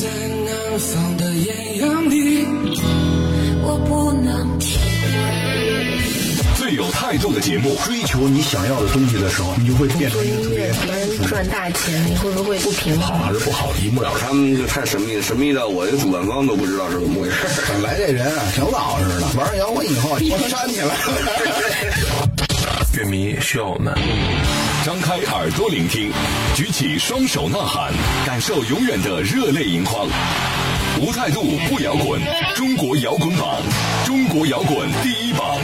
[0.00, 2.46] 在南方的艳阳里，
[3.60, 4.80] 我不能停。
[6.56, 13.18] 最有态度的节目，追求你想要的东西的时候，你就会变成一个特别能赚大钱，你会不会不平衡？
[13.18, 14.20] 好还是不好，一目了然。
[14.20, 17.36] 他们就太神秘了，神秘到我这主办方都不知道是怎么回事。
[17.68, 20.94] 本来这人啊挺老实的，玩摇滚以后我煽起来了。
[22.96, 23.92] 乐迷需要我们。
[24.82, 26.10] 张开耳朵聆听，
[26.56, 27.92] 举起双手呐喊，
[28.24, 30.08] 感受永远的热泪盈眶。
[30.98, 32.18] 无态度不摇滚，
[32.54, 33.60] 中国摇滚榜，
[34.06, 35.58] 中国摇滚第一榜。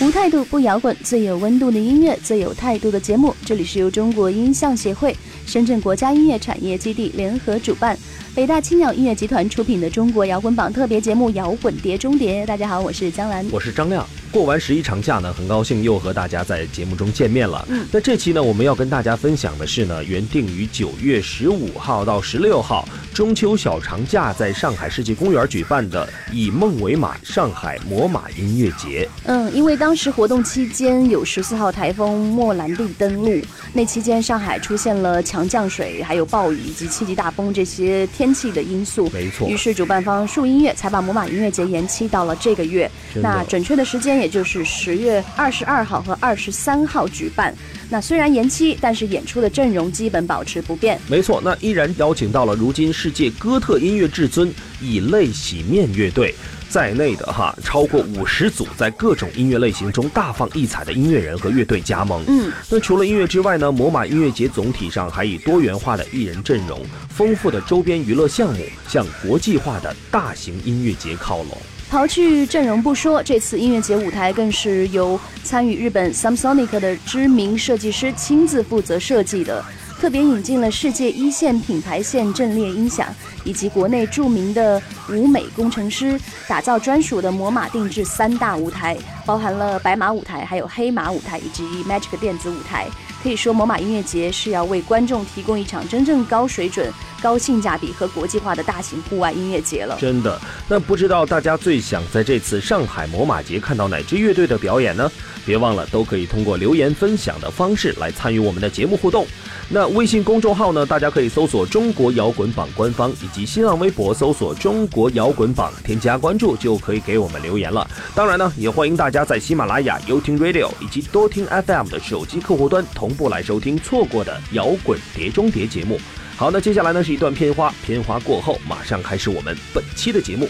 [0.00, 3.36] 无态度不摇滚，最有温度的音乐，最有态度的节目。
[3.44, 5.14] 这里是由中国音像协会、
[5.50, 7.98] 深圳国家音乐产业基地联合主办，
[8.36, 12.44] 北大青鸟音乐集团出品的中国摇滚榜特别节目《摇滚碟中谍》。
[12.46, 14.06] 大家好，我是江兰，我是张亮。
[14.30, 17.66] 过完十一长假呢，很高兴又和大家在节目中见面了。
[17.68, 29.08] 嗯，那这期呢，我们要跟大家分享的是呢，原定于九月十五号到十六号中秋小长假在上海世纪公园举办的“以梦为马”上海魔马音乐节。
[29.24, 39.10] 嗯，因为当时活动期间有十四号台风莫兰蒂登陆，那期间上海出现了强降水、还有暴雨以及七级大风这些天气的因素。
[39.12, 39.48] 没错。
[39.48, 42.90] 于是主办方树音乐才把魔马音乐节延期到了这个月。
[43.16, 47.54] 那准确的时间也就是十月二十二号和二十三号举办。
[47.92, 50.98] 那虽然延期，但是演出的阵容基本保持不变。
[51.08, 56.34] 没错，那依然邀请到了如今世界哥特音乐至尊以泪洗面乐队
[56.68, 62.22] 在内的哈超过五十组在各种音乐类型中大放异彩的音乐人和乐队加盟。
[62.28, 66.78] 嗯，那除了音乐之外呢，魔马音乐节总体上还以多元化的艺人阵容、
[67.08, 71.56] 丰富的周边娱乐项目，向国际化的大型音乐节靠拢。
[71.90, 79.64] 刨去阵容不说，这次音乐节舞台更是由参与日本 Samsonic 的知名设计师亲自负责设计的，
[80.00, 83.06] 特别引进了世界一线品牌线阵列音响，
[83.44, 84.80] 以及国内著名的
[85.10, 86.18] 舞美工程师，
[86.48, 88.96] 打造专属的魔马定制三大舞台，
[89.26, 92.86] 包含了白马舞台、还有黑马舞台以及 Magic 电子舞台。
[93.22, 96.90] 可以说，魔马音乐节是要为观众提供一场真正高水准、
[97.22, 99.96] 高性价比和国际化的大型户外音乐节了。
[100.00, 105.10] 真的，那不知道大家最想在这次上海魔马节看到哪支乐队的表演呢？
[105.46, 109.26] 别忘了，都可以通过留言分享的方式来参与我们的节目互动。
[109.70, 117.88] 那微信公众号呢，大家可以搜索“中国摇滚榜”官方，以及新浪微博搜索“中国摇滚榜”，添加关注就可以给我们留言了。
[118.14, 126.00] 当然呢，也欢迎大家在喜马拉雅、优听 Radio 以及多听 FM 的手机客户端同步来收听错过的摇滚碟中谍节目。
[126.36, 130.48] 好，那接下来呢是一段片花，片花过后马上开始我们本期的节目。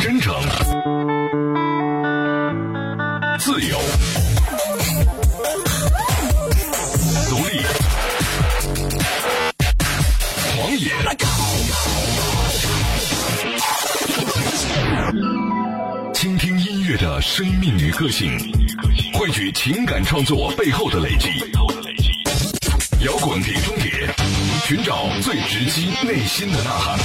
[0.00, 0.34] 真诚，
[3.38, 3.78] 自由，
[7.30, 7.62] 独立，
[10.58, 10.90] 狂野，
[16.12, 18.36] 倾听音乐的生命与个性，
[19.18, 21.30] 汇聚情感创作背后的累积。
[23.02, 23.90] 摇滚碟中谍，
[24.66, 26.98] 寻找最直击内心的呐喊。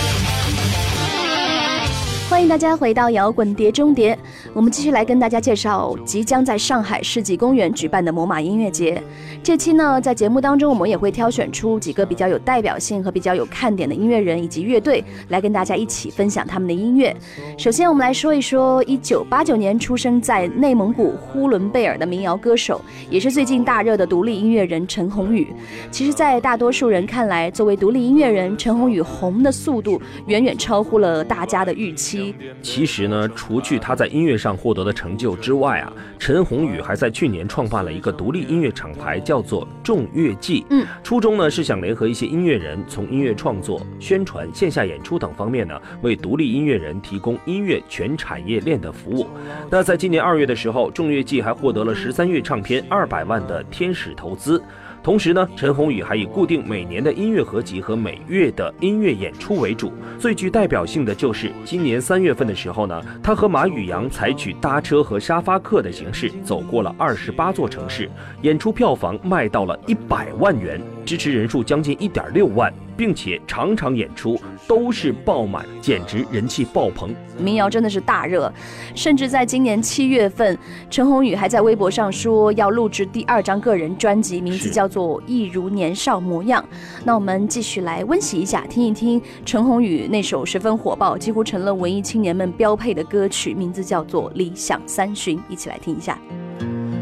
[2.30, 4.18] 欢迎大家回到摇滚碟中谍，
[4.54, 9.02] 我们继续来跟大家介绍即将在上海世纪公园举办的魔马音乐节。
[9.42, 17.16] 这期呢，在节目当中，我们也会挑选出几个比较有代表性和比较有看点的音乐人以及乐队，来跟大家一起分享他们的音乐。
[17.58, 25.48] 首先，我们来说一说一九八九年出生在内蒙古呼伦贝尔的民谣歌手，也是最近大热的独立音乐人陈鸿宇。
[25.90, 32.36] 其实，在大多数人看来，作为独立音乐人，陈鸿宇红的速度远远超乎了大家的预期。
[32.62, 40.66] 其实呢，除去他在音乐上获得的成就之外啊，陈鸿宇还在去年创办了一个独立音乐厂牌，叫做众乐季。
[40.72, 49.28] 嗯，初衷呢是想联合一些音乐人，从音乐创作、宣传、线下演出等方面呢，为独立音乐人提供音乐全产业链的服务。
[49.70, 54.60] 那在今年二月的时候，众乐季还获得了十三月唱片二百万的天使投资。
[55.04, 59.92] 同时呢，陈鸿宇还以固定每年的音乐合集和每月的音乐演出为主。
[60.20, 68.10] 最具代表性的就是今年三月份的时候呢，他和马宇阳采取搭车和沙发客的形式，走过了二十八座城市，
[68.44, 72.72] 演出票房卖到了一百万元，支持人数将近一点六万，
[73.02, 77.10] 并且场场演出都是爆满，简直人气爆棚。
[77.36, 78.54] 民谣真的是大热，
[78.94, 80.56] 甚至在今年七月份，
[80.88, 86.64] 陈鸿宇还在微博上说要录制第二张个人专辑，名字叫做《一如年少模样》。
[87.04, 96.20] 那我们继续来温习一下，听一听陈鸿宇那首十分火爆，几乎成了文艺青年们标配的歌曲，名字叫做《理想三旬》，一起来听一下。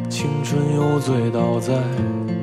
[0.10, 1.74] 青春又醉倒在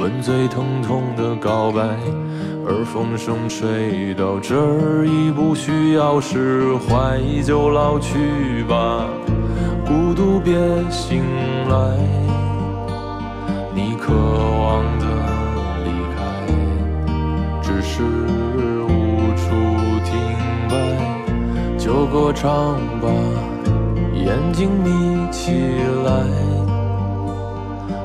[0.00, 1.82] 吻最疼痛的告白。
[2.66, 9.06] 而风声吹到这儿，已不需要释怀，就老去吧，
[9.84, 10.54] 孤独别
[10.88, 11.22] 醒
[11.68, 11.96] 来。
[13.74, 15.04] 你渴望的
[15.84, 16.18] 离开，
[17.62, 18.88] 只是无
[19.36, 19.48] 处
[20.04, 20.12] 停
[20.68, 20.74] 摆，
[21.76, 23.08] 就歌唱吧，
[24.14, 25.50] 眼睛眯起
[26.04, 26.10] 来，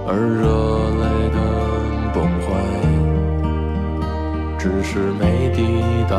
[0.08, 0.46] 而热
[1.02, 1.25] 泪
[4.66, 5.62] 只是没抵
[6.10, 6.18] 达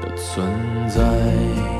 [0.00, 0.48] 的存
[0.88, 1.77] 在。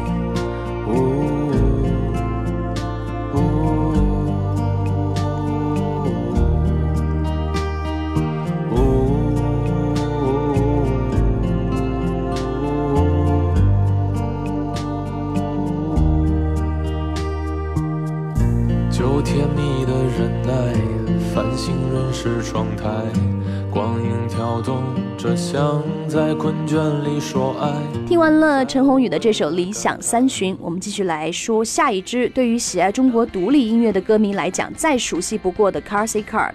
[25.51, 27.73] 想，在困倦里说爱。
[28.07, 36.53] 听完了陈鸿宇的这首《理想三旬》，我们继续来说下一支对于喜爱中国独立音乐的歌迷来讲再熟悉不过的 c a r s y Cars。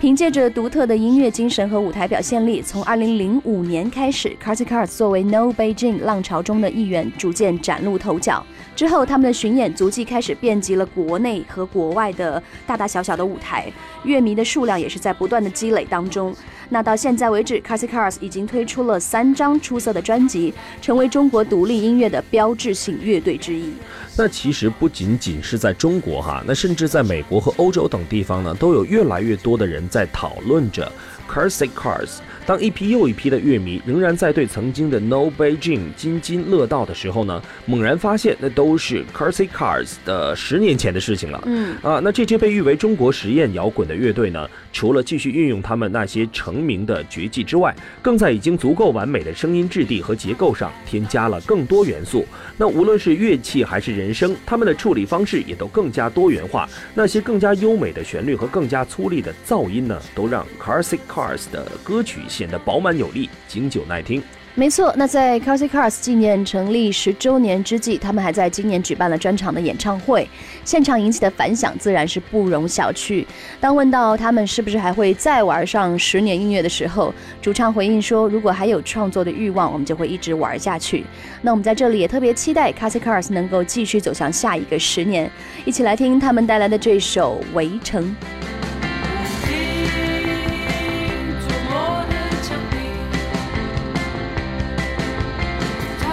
[0.00, 8.44] 凭借着独特的音乐精神和舞台表现力，从2005年开始 c a r s y Cars 作为 No Beijing 浪潮中的一员，逐渐崭露头角。
[8.76, 13.70] 之后，他们的巡演足迹开始遍及了国内和国外的大大小小的舞台，
[14.04, 16.32] 乐迷的数量也是在不断的积累当中。
[16.72, 23.74] 那到现在为止 c a s s i Cars 已经推出了三张出色的专辑，成为中国独立音乐的标志性乐队之一。
[24.16, 30.90] 那其实不仅仅是在中国哈，那甚至在美国和欧洲等地方呢，都有越来越多的人在讨论着
[31.30, 32.20] carsicars。
[32.44, 41.40] 当一批又一批的乐迷仍然在对曾经的 No Beijing 津津乐道的时候呢，猛然发现那都是 c a r s y Cars 的十年前的事情了。
[41.46, 52.26] 嗯啊，那这支被誉为中国实验摇滚的乐队呢，除了继续运用他们那些成名的绝技之外，更在已经足够完美的声音质地和结构上添加了更多元素。
[52.56, 56.68] 那无论是乐器还是人声，他们的处理方式也都更加多元化。
[56.94, 62.20] 那些更加优美的旋律和更加粗粝的噪音呢，都让 c a r s y Cars 的歌曲。
[62.32, 64.22] 显得饱满有力、经久耐听。
[64.54, 70.28] 没错，那在 c a r s y Cars 纪念成立十周年之际，他们还在今年举办了专场的演唱会，
[70.62, 73.24] 现场引起的反响自然是不容小觑。
[73.60, 81.02] 当问到他们是不是还会再玩上十年音乐的时候，主唱回应说：“如果还有创作的欲望，我们就会一直玩下去。”
[81.40, 85.30] 那我们在这里也特别期待 c a r s y Cars 能够继续走向下一个十年。
[85.64, 88.04] 一起来听他们带来的这首《围城》。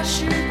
[0.03, 0.48] 是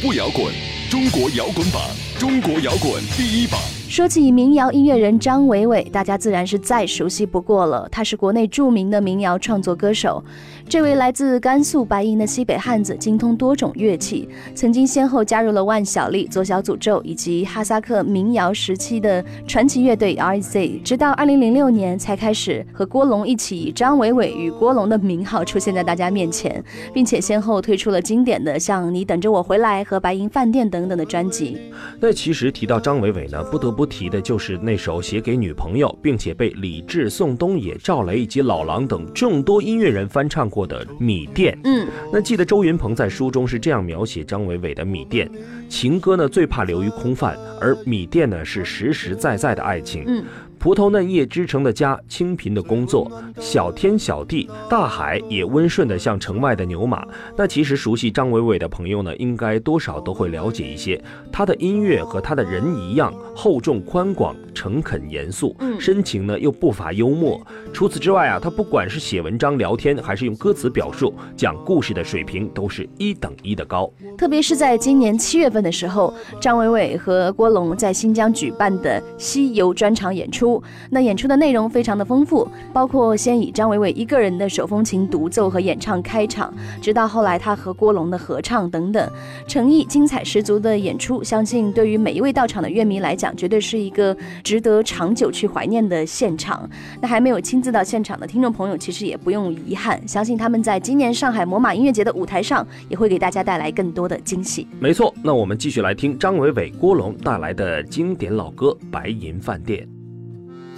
[0.00, 0.52] 不摇滚，
[0.90, 1.82] 中国摇滚榜，
[2.18, 7.88] 中国摇滚第一榜，说起民谣音乐人张伟伟，大家自然是再熟悉不过了。
[7.90, 10.24] 他是国内著名的民谣创作歌手。
[10.68, 20.80] 这位来自甘肃白银的西北汉子，精通多种乐器，曾经先后加入了万晓利、左小诅咒以及哈萨克民谣时期的传奇乐队 R.Z。
[20.82, 26.64] 直到二零零六年才开始和郭龙一起以张伟伟与郭龙的名号出现在大家面前，
[26.94, 31.58] 并且先后推出了经典的像《你等着我回来》和《白银饭店》等等的专辑。
[32.00, 40.61] 那其实提到张伟伟呢，不得不提的就是那首写给女朋友，并且被李志、宋冬野、赵雷以及老狼等众多音乐人翻唱过。
[40.66, 45.30] 的米店，嗯，那记得周云鹏在书中是这样描写张伟伟的米店
[45.68, 50.24] 情歌呢，最怕流于空泛，而米店呢是实实在在的爱情，嗯。
[50.62, 57.04] 葡萄嫩叶织成的家，清贫的工作，小天小地，大海也温顺的像城外的牛马。
[57.36, 61.02] 那其实熟悉张伟伟的朋友呢，应该多少都会了解一些。
[61.32, 67.44] 他的音乐和他的人一样，厚重宽广，诚恳严肃，深情呢又不乏幽默。
[67.72, 73.92] 除此之外啊，他不管是写文章聊天，还是用歌词表述讲故事的水平，都是一等一的高。
[74.16, 80.51] 特别是在今年七月份的时候，张伟伟和郭龙在新疆举办的西游专场演出。
[80.90, 89.08] 那演出的内容非常的丰富，包括先以张伟伟一个人的手风琴独奏和演唱开场，直到后来他和郭龙的合唱等等，
[89.46, 96.68] 诚意精彩十足的演出，相信对于每一位到场的乐迷来讲，绝对是一个值得长久去怀念的现场。
[97.00, 104.66] 那还没有亲自到现场的听众朋友，其实也不用遗憾，相信他们在今年上海魔马音乐节的舞台上，也会给大家带来更多的惊喜。
[104.80, 109.86] 没错，那我们继续来听张伟伟、郭龙带来的经典老歌《白银饭店》。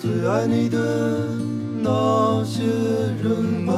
[0.04, 0.76] 最爱你的
[1.80, 2.62] 那些
[3.22, 3.74] 人们，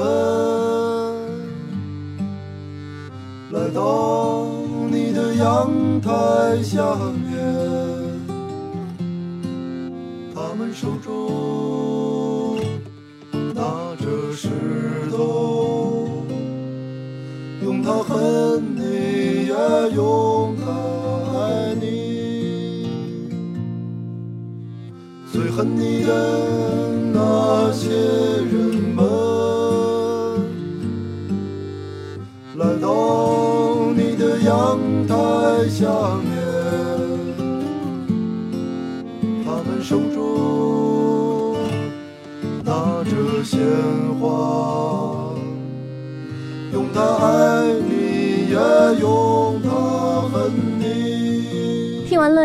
[3.52, 4.44] 来到
[4.90, 6.82] 你的阳台下
[7.30, 7.38] 面，
[10.34, 12.58] 他们手中
[13.54, 14.48] 拿着石
[15.12, 16.08] 头，
[17.62, 19.54] 用它恨你，也
[19.94, 20.66] 用它
[25.36, 26.14] 最恨你的
[27.12, 29.04] 那些人们，
[32.56, 35.14] 来到你的阳台
[35.68, 35.84] 下
[36.24, 36.32] 面，
[39.44, 41.54] 他们手中
[42.64, 43.60] 拿着鲜
[44.18, 45.34] 花，
[46.72, 48.56] 用它爱你，也
[49.02, 49.55] 用。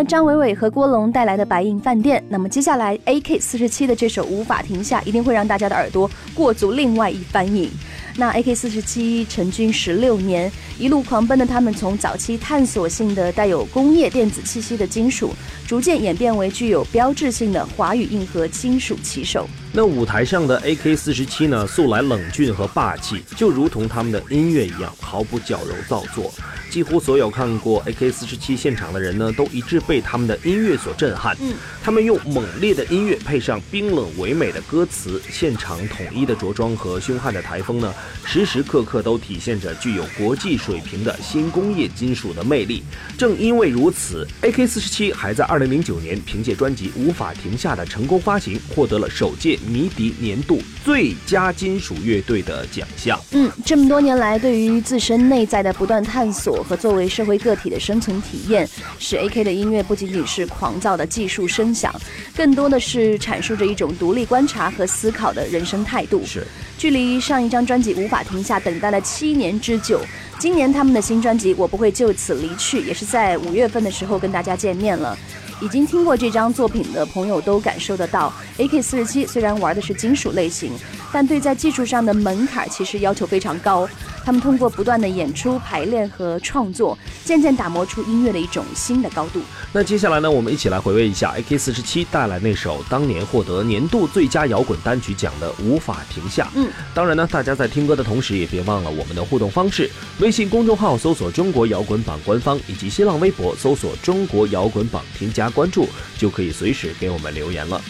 [0.03, 7.69] 张伟伟和郭龙带来的《白银饭店》，那么接下来 AK 四十七的这首《无法停下》一定会让大家的耳朵过足另外一番瘾。
[8.17, 15.31] 那 AK 四十七成军十六年，一路狂奔的他们，从早期探索性的带有工业电子气息的金属，
[15.67, 19.47] 逐渐演变为具有标志性的华语硬核金属骑手。
[19.73, 26.29] 那舞台上的 AK 四十七呢，素来冷峻和霸气，就如同他们的音乐一样，毫不矫揉造作。
[26.69, 31.35] 几乎所有看过 AK 四十七现场的人呢，都一致被他们的音乐所震撼。
[31.39, 37.93] 嗯，他们用猛烈的音乐配上冰冷唯美的歌词，现场统一的着装和凶悍的台风呢，
[38.25, 42.83] 时时刻刻都体现着具有国际水平的新工业金属的魅力。
[43.17, 53.19] 正因为如此，AK 四十七还在二零零九年凭借专辑《无法停下》的成功发行，获得了首届迷笛年度最佳金属乐队的奖项。
[53.31, 58.67] 嗯，这么多年来，对于自身内在的不断探索和作为社会个体的生存体验，
[58.99, 61.93] 使 AK 的音乐不仅仅是狂躁的技术声响，
[62.35, 66.23] 更多的是阐述着一种独立观察和思考的人生态度。
[66.25, 66.45] 是，
[66.77, 70.01] 距离上一张专辑《无法停下》等待了七年之久，
[70.41, 75.15] 今年他们的新专辑《我不会就此离去》也是在五月份的时候跟大家见面了。
[75.61, 80.71] 已经听过这张作品的朋友都感受得到，AK 四十七虽然玩的是金属类型，
[81.13, 83.87] 但对在技术上的门槛其实要求非常高。
[84.23, 89.41] 他们通过不断的演出、排练和创作，渐渐打磨出音乐的一种新的高度。
[89.73, 96.43] 那接下来呢，我们一起来回味一下 AK 四十七带来那首当年获得年度最佳摇滚单曲奖的《无法停下》。
[96.55, 105.87] 嗯，当然呢，大家在听歌的同时，也别忘了我们的互动方式：微信公众号搜索“中国摇滚榜”官方，以及新浪微博搜索“中国摇滚榜”，添加关注，
[106.17, 107.81] 就可以随时给我们留言了。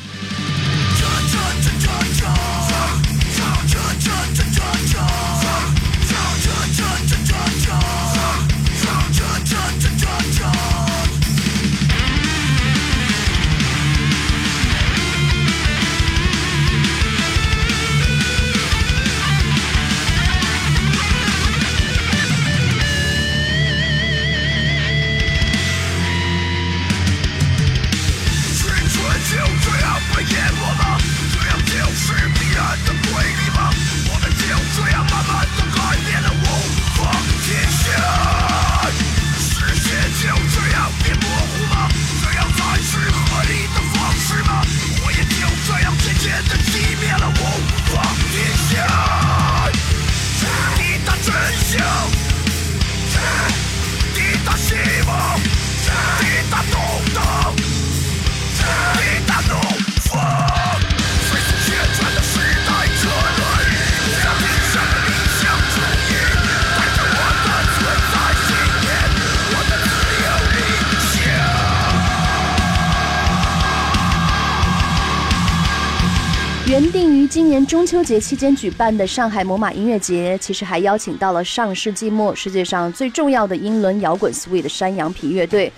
[77.32, 85.72] 今年中秋节期间举办的上海魔马音乐节，其实还邀请到了上世纪末世界上最重要的英伦摇滚 Sweet 山羊皮乐队。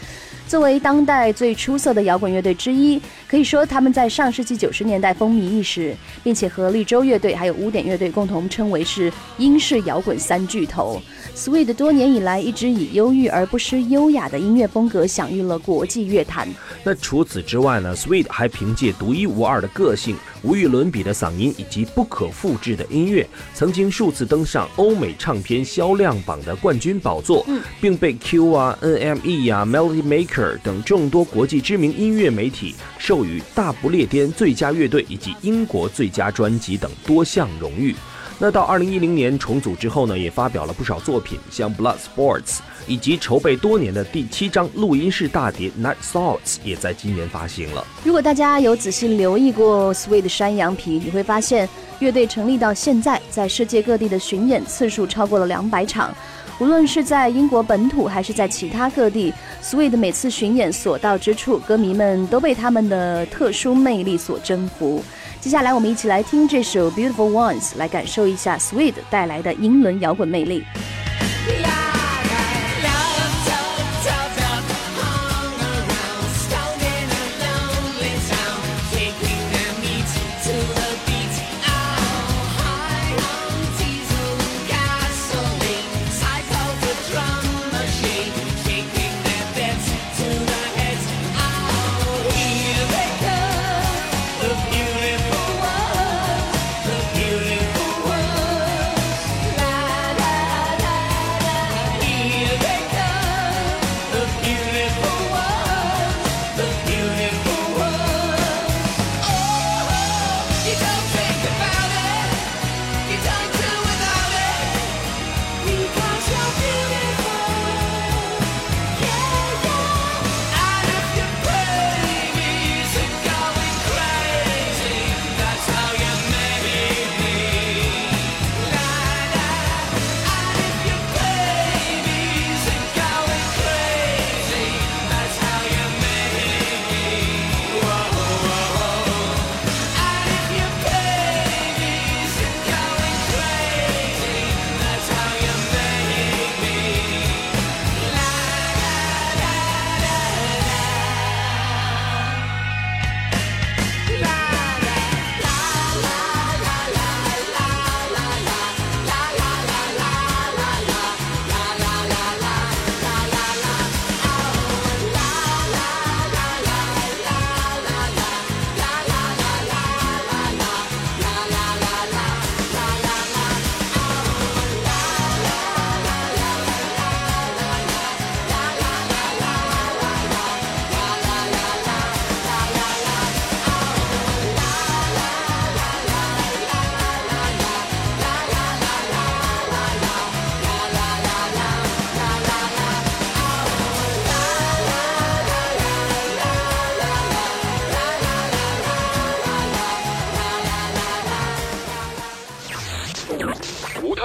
[0.48, 11.02] 作为当代最出色的摇滚乐队之一，可以说他们在上世纪九十年代风靡一时，并且和绿洲乐队还有污点乐队共同称为是英式摇滚三巨头。
[11.36, 16.48] Sweet 多年以来一直以忧郁而不失优雅的音乐风格享誉了国际乐坛。
[16.84, 27.44] 那除此之外呢？Sweet 还凭借独一无二的个性、无与伦比的嗓音以及不可复制的音乐，曾经数次登上欧美唱片销量榜的冠军宝座，
[27.82, 30.33] 并被 Q 啊、NME 啊、Melody Maker
[30.64, 37.96] 等众多国际知名音乐媒体授予大不列颠最佳乐队以及英国最佳专辑等多项荣誉。
[38.40, 47.86] 那到二零一零年重组之后呢，也发表了不少作品，像 Blood Sports，以及筹备多年的第七张录音室大碟 Night Thoughts 也在今年发行了。
[48.04, 56.14] 如果大家有仔细留意过 Sweet 山羊皮，你会发现乐队成立到现在，在世界各地的巡演次数超过了两百场。
[56.60, 65.04] 无论是在英国本土还是在其他各地，Sweet 每次巡演所到之处，歌迷们都被他们的特殊魅力所征服。
[65.42, 70.64] 接下来，我们一起来听这首《Beautiful Ones》，来感受一下 Sweet 带来的英伦摇滚魅力。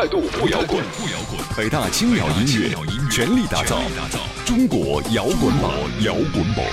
[0.06, 2.70] 不摇滚，不摇滚北大青鸟音乐
[3.10, 3.80] 全力打造
[4.46, 6.64] 中国摇滚榜，摇滚榜。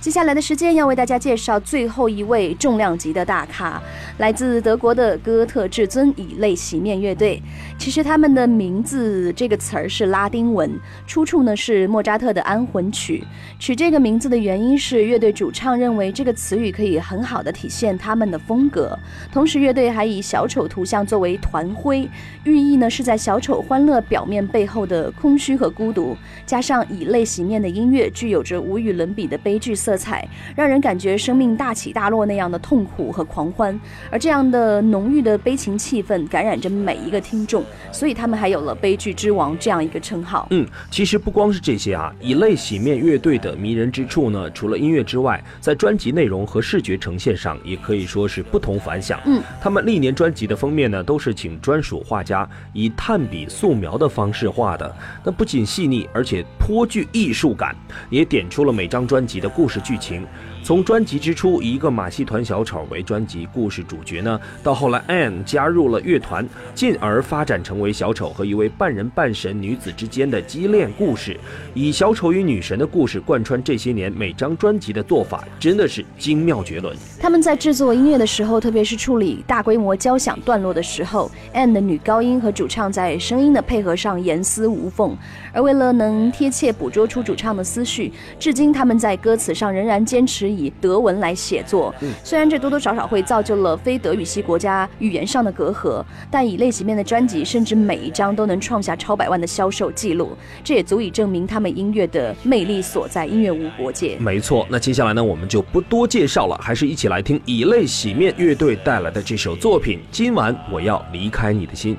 [0.00, 3.82] 接下来的时间要为大家介绍最后一位重量级的大咖，
[4.18, 7.40] 来自德国的哥特至尊以泪洗面乐队。
[7.76, 10.70] 其实他们的名字这个词儿是拉丁文，
[11.06, 13.22] 出处呢是莫扎特的安魂曲。
[13.60, 18.98] 取这个名字的原因是乐队主唱认为这个词语可以很好的体现他们的风格。
[19.30, 22.08] 同时，乐队还以小丑图像作为团徽，
[22.44, 26.16] 寓意呢是在小丑欢乐表面背后的空虚和孤独。
[26.46, 29.98] 加上以泪洗面的音乐，具有着无与伦比的悲剧色。
[29.98, 33.78] 彩，让人感觉生命大起大落那样的痛苦和狂欢，
[34.10, 40.46] 而这样的浓郁的悲情气氛感染着每一个听众，所以他们还有了“悲剧之王”这样一个称号。
[40.50, 49.18] 嗯，其实不光是这些啊，以泪洗面乐队的迷人之处呢，除了音乐之外，在专辑内容和视觉呈现上也可以说是不同凡响。
[49.24, 54.94] 嗯，他们历年专辑的封面呢，都是请专属画家以炭笔素描的方式画的，
[55.24, 57.74] 那不仅细腻，而且颇具艺术感，
[58.10, 59.78] 也点出了每张专辑的故事。
[59.78, 60.26] 剧情。
[60.68, 71.40] 从专辑之初一个马戏团小丑为专辑故事主角呢，到后来 Anne 加入了乐团，进而发展成为小丑和一位半人半神女子之间的激恋故事，
[71.72, 76.94] 以小丑与女神的故事贯穿这些年每张专辑的做法，真的是精妙绝伦。
[77.18, 85.16] 他们在制作音乐的时候，特别是处理大规模交响段落的时候，Anne 的女高音和主唱在声音的配合上严丝无缝。
[85.54, 91.94] 而为了能贴切捕捉出主唱的思绪，至今他们在歌词上仍然坚持以德文来写作。
[92.24, 103.28] 虽然这多多少少会造就了非德语系国家语言上的隔阂，但以类型面的专辑，甚至每一张都能创下超百万的销售记录，这也足以证明他们音乐的魅力所在。
[103.28, 104.16] 音乐无国界。
[104.18, 110.00] 没错，那接下来呢，我们就不多介绍了，还是一起来听以泪洗面乐队带来的这首作品。
[110.10, 111.94] 今晚我要离开你的心。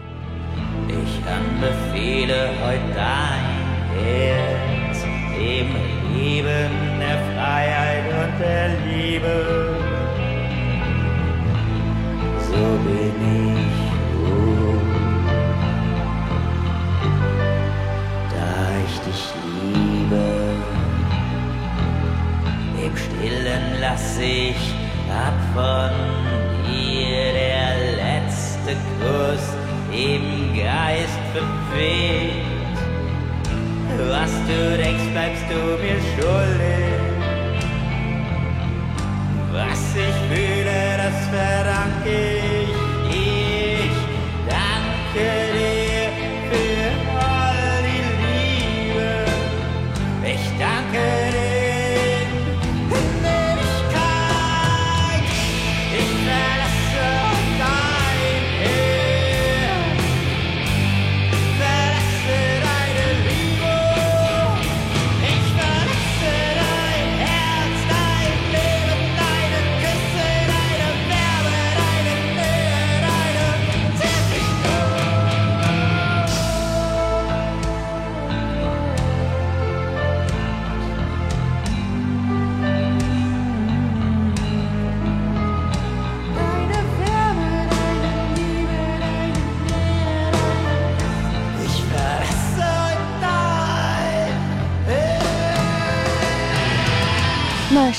[0.87, 3.45] Ich anbefehle heute dein
[3.93, 5.03] Herz
[5.37, 5.67] dem
[6.15, 8.08] Leben, der Freiheit und
[8.39, 9.68] der Liebe.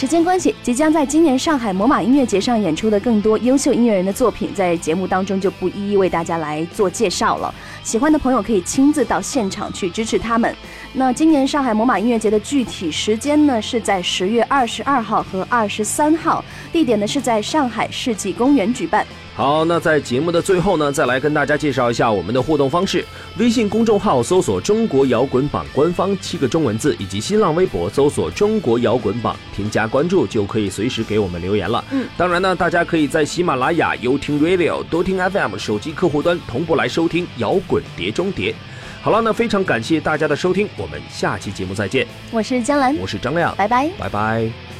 [0.00, 7.54] 时间关系，即将在今年上海魔马音乐节上演出的更多优秀音乐人的作品，在节目当中就不一一为大家来做介绍了。
[7.82, 10.56] 喜欢的朋友可以亲自到现场去支持他们。
[10.94, 19.06] 那今年上海魔马音乐节的具体时间呢，是在十月二十二号和二十三号，地点呢是在上海世纪公园举办。
[19.34, 23.02] 好，那在节目的最后呢，再来跟大家介绍一下我们的互动方式。
[23.38, 31.82] 微信公众号搜索“中国摇滚榜”官方七个中文字，以及新浪微博搜索“中国摇滚榜”，添加关注就可以随时给我们留言了。
[31.90, 38.54] 嗯，当然呢，大家可以在喜马拉雅、优听 Radio、多听 FM 手机客户端同步来收听摇滚碟中谍。
[39.00, 42.06] 好了，那非常感谢大家的收听，我们下期节目再见。
[42.30, 43.88] 我是江兰，我是张亮，拜拜。
[43.98, 44.79] 拜拜。